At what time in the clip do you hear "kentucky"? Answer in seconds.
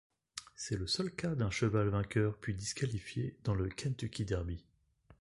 3.69-4.25